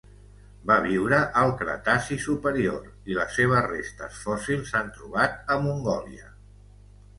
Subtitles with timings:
[0.69, 6.31] Va viure al Cretaci superior i les seves restes fòssils s'han trobat a Mongòlia.